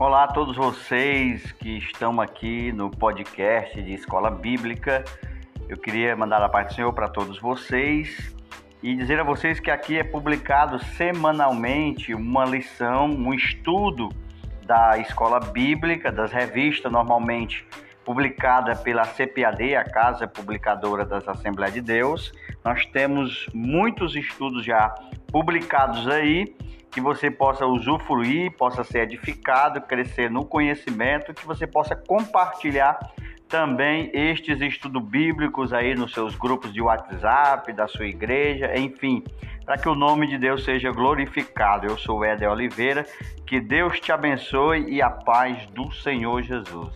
Olá 0.00 0.24
a 0.24 0.28
todos 0.28 0.56
vocês 0.56 1.52
que 1.52 1.76
estão 1.76 2.22
aqui 2.22 2.72
no 2.72 2.90
podcast 2.90 3.82
de 3.82 3.92
Escola 3.92 4.30
Bíblica. 4.30 5.04
Eu 5.68 5.76
queria 5.76 6.16
mandar 6.16 6.42
a 6.42 6.48
paz 6.48 6.68
do 6.68 6.74
Senhor 6.74 6.90
para 6.94 7.06
todos 7.06 7.38
vocês 7.38 8.34
e 8.82 8.96
dizer 8.96 9.20
a 9.20 9.22
vocês 9.22 9.60
que 9.60 9.70
aqui 9.70 9.98
é 9.98 10.02
publicado 10.02 10.82
semanalmente 10.96 12.14
uma 12.14 12.46
lição, 12.46 13.10
um 13.10 13.34
estudo 13.34 14.08
da 14.64 14.96
Escola 14.96 15.38
Bíblica, 15.38 16.10
das 16.10 16.32
revistas 16.32 16.90
normalmente 16.90 17.66
publicada 18.02 18.74
pela 18.76 19.04
CPAD, 19.04 19.76
a 19.76 19.84
Casa 19.84 20.26
Publicadora 20.26 21.04
das 21.04 21.28
Assembleias 21.28 21.74
de 21.74 21.82
Deus. 21.82 22.32
Nós 22.64 22.86
temos 22.86 23.46
muitos 23.52 24.16
estudos 24.16 24.64
já 24.64 24.94
publicados 25.30 26.08
aí 26.08 26.56
que 26.90 27.00
você 27.00 27.30
possa 27.30 27.66
usufruir, 27.66 28.56
possa 28.56 28.82
ser 28.82 29.00
edificado, 29.00 29.80
crescer 29.80 30.30
no 30.30 30.44
conhecimento, 30.44 31.32
que 31.32 31.46
você 31.46 31.66
possa 31.66 31.94
compartilhar 31.94 32.98
também 33.48 34.10
estes 34.14 34.60
estudos 34.60 35.02
bíblicos 35.02 35.72
aí 35.72 35.94
nos 35.94 36.12
seus 36.12 36.36
grupos 36.36 36.72
de 36.72 36.80
WhatsApp, 36.80 37.72
da 37.72 37.88
sua 37.88 38.06
igreja, 38.06 38.78
enfim, 38.78 39.24
para 39.64 39.76
que 39.76 39.88
o 39.88 39.94
nome 39.94 40.28
de 40.28 40.38
Deus 40.38 40.64
seja 40.64 40.92
glorificado. 40.92 41.86
Eu 41.86 41.98
sou 41.98 42.24
Éder 42.24 42.50
Oliveira, 42.50 43.04
que 43.46 43.60
Deus 43.60 43.98
te 43.98 44.12
abençoe 44.12 44.88
e 44.88 45.02
a 45.02 45.10
paz 45.10 45.66
do 45.66 45.90
Senhor 45.92 46.42
Jesus. 46.42 46.94